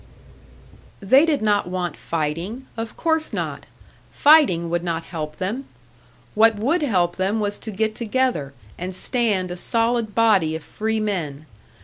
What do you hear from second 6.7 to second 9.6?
help them was to get together, and stand a